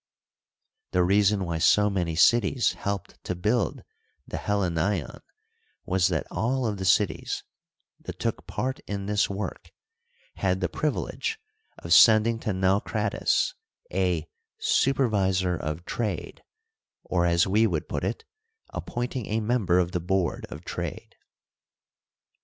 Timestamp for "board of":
20.01-20.65